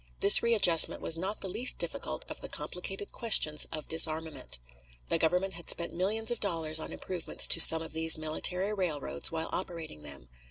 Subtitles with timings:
[0.19, 4.57] This readjustment was not the least difficult of the complicated questions of disarmament.
[5.09, 9.31] The Government had spent millions of dollars on improvements to some of these military railroads
[9.31, 10.27] while operating them.